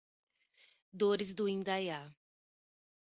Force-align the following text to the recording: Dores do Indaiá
Dores 0.99 1.31
do 1.35 1.47
Indaiá 1.47 2.01